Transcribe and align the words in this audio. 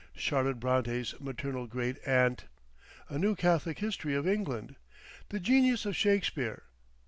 Charlotte 0.15 0.59
Brontë's 0.59 1.13
Maternal 1.21 1.67
Great 1.67 1.97
Aunt. 2.07 2.45
A 3.07 3.19
New 3.19 3.35
Catholic 3.35 3.77
History 3.77 4.15
of 4.15 4.27
England. 4.27 4.75
The 5.29 5.39
Genius 5.39 5.85
of 5.85 5.95
Shakespeare. 5.95 6.63